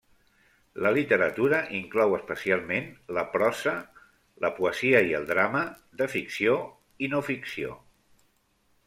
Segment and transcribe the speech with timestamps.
[0.83, 3.73] La literatura inclou, especialment, la prosa,
[4.47, 5.63] la poesia i el drama,
[6.01, 6.57] de ficció
[7.07, 7.77] i no-ficció.